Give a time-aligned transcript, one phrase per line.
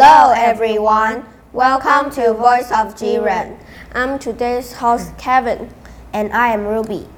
[0.00, 1.24] Hello everyone.
[1.52, 3.58] Welcome to Voice of Jiren.
[3.92, 5.74] I'm today's host Kevin.
[6.12, 7.08] And I am Ruby.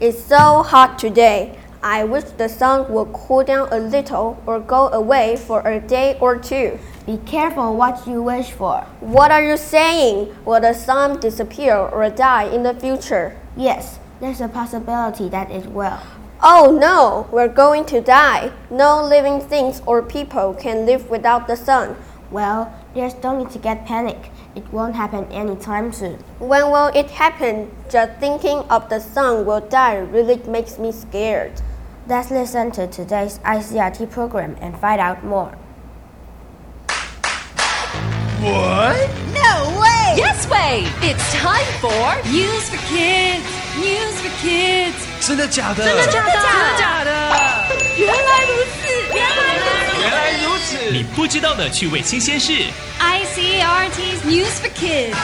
[0.00, 1.58] It's so hot today.
[1.82, 6.16] I wish the sun would cool down a little or go away for a day
[6.20, 6.78] or two.
[7.06, 8.82] Be careful what you wish for.
[9.00, 10.32] What are you saying?
[10.44, 13.36] Will the sun disappear or die in the future?
[13.56, 15.98] Yes, there's a possibility that it will.
[16.40, 18.52] Oh no, we're going to die.
[18.70, 21.96] No living things or people can live without the sun.
[22.31, 24.31] Well, there's no need to get panic.
[24.53, 26.17] It won't happen anytime soon.
[26.39, 27.71] When will it happen?
[27.89, 31.61] Just thinking of the sun will die really makes me scared.
[32.07, 35.53] Let's listen to today's ICRT program and find out more.
[38.39, 39.09] What?
[39.33, 40.15] No way!
[40.15, 40.85] Yes way!
[41.01, 43.43] It's time for News for Kids.
[43.77, 44.95] News for Kids.
[45.19, 45.83] 真的假的？
[45.83, 46.31] 真的假的？
[46.31, 47.11] 真的假的？
[47.97, 48.15] 原来如此，原来如此。
[48.15, 48.80] 原来如此。
[50.91, 52.51] 你不知道的趣味新鲜事。
[52.99, 55.15] ICRT's News for Kids.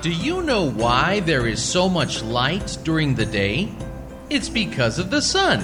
[0.00, 3.68] Do you know why there is so much light during the day?
[4.30, 5.60] It's because of the sun.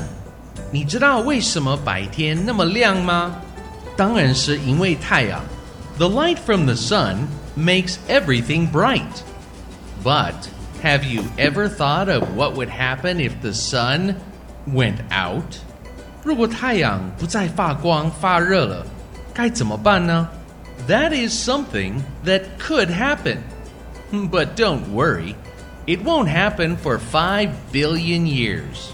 [0.71, 3.37] 你知道为什么白天那么亮吗？
[3.97, 5.41] 当然是因为太阳。
[5.97, 9.23] The light from the sun makes everything bright.
[10.03, 10.35] But
[10.83, 14.17] have you ever thought of what would happen if the sun
[14.69, 15.59] went out?
[16.24, 18.86] 如果太阳不再发光发热了，
[19.34, 20.28] 该怎么办呢
[20.88, 23.38] ？That is something that could happen.
[24.12, 25.36] But don't worry,
[25.86, 28.92] it won't happen for 5 billion years,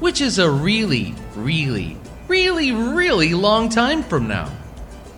[0.00, 4.48] which is a really, really, really, really long time from now.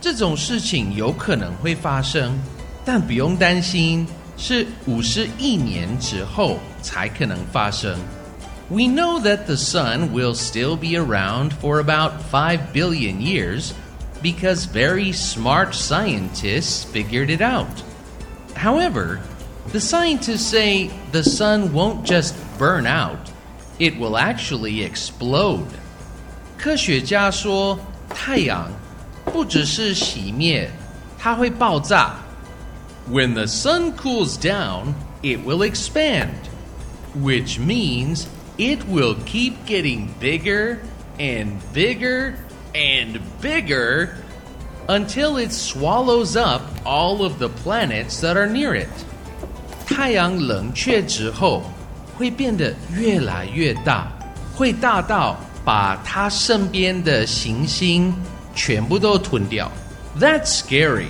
[0.01, 2.39] 这种事情有可能会发生，
[2.85, 7.97] 但不用担心，是五十亿年之后才可能发生。
[8.70, 13.74] We know that the sun will still be around for about 5 billion years
[14.22, 17.84] because very smart scientists figured it out.
[18.56, 19.20] However,
[19.72, 23.32] the scientists say the sun won't just burn out,
[23.80, 25.68] it will actually explode.
[26.58, 27.78] 科学家说，
[28.10, 28.72] 太阳
[29.26, 30.70] 不只是熄灭，
[31.20, 32.16] 它会爆炸。
[33.12, 36.30] When the sun cools down, it will expand,
[37.22, 40.80] which means it will keep getting bigger
[41.20, 42.36] and bigger
[42.74, 44.16] and bigger
[44.88, 48.90] until it swallows up all of the planets that are near it.
[49.86, 51.64] 太阳冷却之后，
[52.18, 54.12] 会变得越来越大，
[54.56, 58.14] 会大到把它身边的行星
[58.56, 59.72] 全部都吞掉。
[60.20, 61.08] That's scary.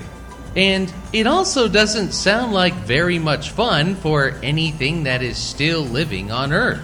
[0.55, 6.31] And it also doesn't sound like very much fun for anything that is still living
[6.31, 6.79] on Earth.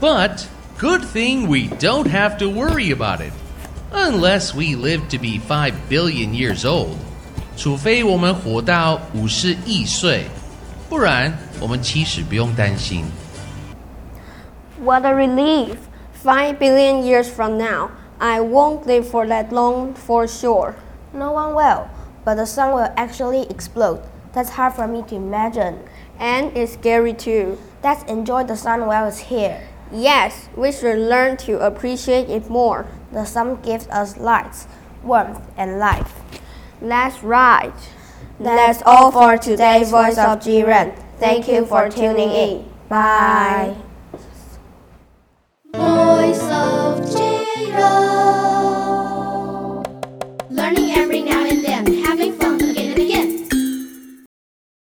[0.00, 0.46] But
[0.78, 3.32] good thing we don't have to worry about it.
[3.92, 6.96] Unless we live to be 5 billion years old.
[7.56, 10.24] 除非我们活到五十亿岁，
[10.88, 13.04] 不然我们其实不用担心。
[14.82, 15.76] What a relief!
[16.24, 20.74] Five billion years from now, I won't live for that long for sure.
[21.12, 21.86] No one will,
[22.24, 24.00] but the sun will actually explode.
[24.32, 25.78] That's hard for me to imagine.
[26.18, 27.58] And it's scary too.
[27.82, 29.60] Let's enjoy the sun while it's here.
[29.91, 32.85] Yes, we should learn to appreciate it more.
[33.11, 34.67] The sun gives us light,
[35.03, 36.13] warmth, and life.
[36.81, 37.73] That's right.
[38.39, 40.95] That's all for today's Voice of Jiren.
[41.17, 42.69] Thank you for tuning in.
[42.87, 43.75] Bye.
[45.73, 47.38] Voice of Jiren.